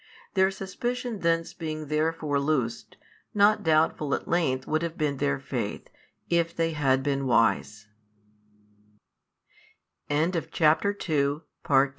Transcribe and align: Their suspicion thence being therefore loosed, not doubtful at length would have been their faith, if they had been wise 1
Their 0.33 0.49
suspicion 0.49 1.19
thence 1.19 1.53
being 1.53 1.85
therefore 1.85 2.39
loosed, 2.39 2.97
not 3.35 3.61
doubtful 3.61 4.15
at 4.15 4.27
length 4.27 4.65
would 4.65 4.81
have 4.81 4.97
been 4.97 5.17
their 5.17 5.37
faith, 5.39 5.91
if 6.27 6.55
they 6.55 6.71
had 6.71 7.03
been 7.03 7.27
wise 7.27 7.87
1 10.07 10.31